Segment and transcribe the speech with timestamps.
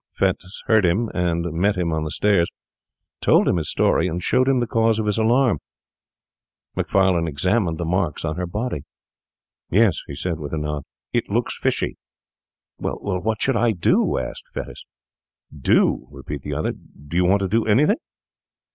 [0.13, 2.47] Fettes heard him, and met him on the stairs,
[3.21, 5.59] told him his story, and showed him the cause of his alarm.
[6.75, 8.79] Macfarlane examined the marks on her body.
[9.69, 11.97] 'Yes,' he said with a nod, 'it looks fishy.'
[12.79, 14.85] 'Well, what should I do?' asked Fettes.
[15.55, 16.71] 'Do?' repeated the other.
[16.71, 17.97] 'Do you want to do anything?